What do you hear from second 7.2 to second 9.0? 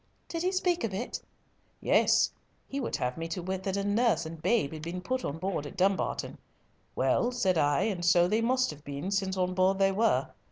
said I, and so they must have